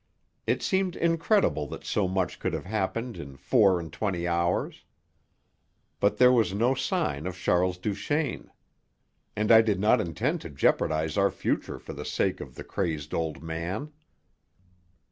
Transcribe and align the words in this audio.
It 0.47 0.63
seemed 0.63 0.95
incredible 0.95 1.67
that 1.67 1.83
so 1.85 2.07
much 2.07 2.39
could 2.39 2.53
have 2.53 2.65
happened 2.65 3.17
in 3.17 3.37
four 3.37 3.79
and 3.79 3.93
twenty 3.93 4.27
hours. 4.27 4.83
But 5.99 6.17
there 6.17 6.31
was 6.31 6.55
no 6.55 6.73
sign 6.73 7.27
of 7.27 7.37
Charles 7.37 7.77
Duchaine. 7.77 8.49
And 9.35 9.51
I 9.51 9.61
did 9.61 9.79
not 9.79 10.01
intend 10.01 10.41
to 10.41 10.49
jeopardize 10.49 11.19
our 11.19 11.29
future 11.29 11.77
for 11.77 11.93
the 11.93 12.03
sake 12.03 12.41
of 12.41 12.55
the 12.55 12.63
crazed 12.63 13.13
old 13.13 13.43
man. 13.43 13.93